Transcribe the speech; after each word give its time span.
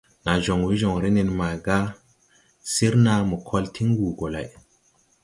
Naa 0.23 0.41
joŋ 0.43 0.59
we 0.67 0.73
joŋre 0.81 1.07
nen 1.15 1.29
maaga 1.39 1.77
sir 2.73 2.93
naa 3.05 3.21
mo 3.29 3.37
kol 3.47 3.65
tiŋ 3.75 3.87
wuu 3.97 4.13
gɔ 4.19 4.27
lay. 4.35 4.49